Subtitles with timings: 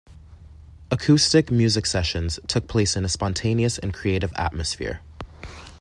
[0.89, 5.01] Acoustic music sessions took place in a spontaneous and creative atmosphere.